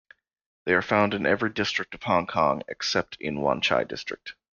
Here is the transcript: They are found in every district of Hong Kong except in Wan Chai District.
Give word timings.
They 0.65 0.73
are 0.73 0.81
found 0.81 1.13
in 1.13 1.27
every 1.27 1.51
district 1.51 1.93
of 1.93 2.01
Hong 2.01 2.25
Kong 2.25 2.63
except 2.67 3.17
in 3.19 3.39
Wan 3.39 3.61
Chai 3.61 3.83
District. 3.83 4.33